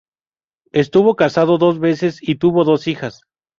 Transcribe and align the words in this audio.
Estuvo 0.71 1.15
casada 1.15 1.59
dos 1.59 1.77
veces 1.79 2.23
y 2.27 2.37
tuvo 2.37 2.63
dos 2.63 2.87
hijas. 2.87 3.21